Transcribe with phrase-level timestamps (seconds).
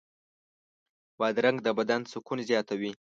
[1.19, 2.91] بادرنګ د بدن سکون زیاتوي.